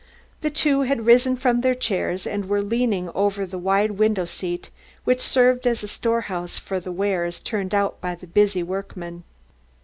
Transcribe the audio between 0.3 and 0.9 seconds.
The two